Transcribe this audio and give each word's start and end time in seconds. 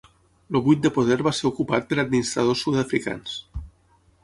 El 0.53 0.55
buit 0.67 0.79
de 0.85 0.91
poder 0.95 1.17
va 1.27 1.33
ser 1.41 1.45
ocupat 1.51 1.87
per 1.91 1.99
administradors 2.05 2.65
sud-africans. 2.67 3.39